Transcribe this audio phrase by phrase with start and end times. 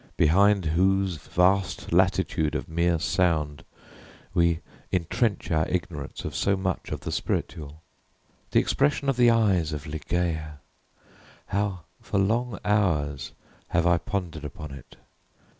[0.17, 3.63] behind whose vast latitude of mere sound
[4.33, 4.59] we
[4.91, 7.83] intrench our ignorance of so much of the spiritual.
[8.49, 10.57] The expression of the eyes of Ligeia!
[11.45, 13.33] How for long hours
[13.67, 14.95] have I pondered upon it!